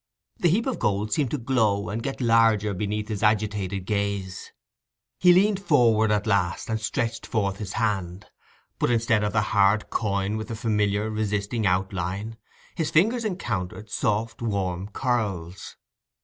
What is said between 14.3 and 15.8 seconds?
warm curls.